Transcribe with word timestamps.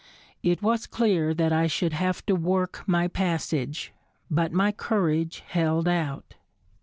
It 0.41 0.63
was 0.63 0.87
clear 0.87 1.31
that 1.35 1.53
I 1.53 1.67
should 1.67 1.93
have 1.93 2.25
to 2.25 2.33
work 2.35 2.81
my 2.87 3.07
passage, 3.07 3.93
but 4.31 4.51
my 4.51 4.71
courage 4.71 5.43
held 5.49 5.87
out. 5.87 6.33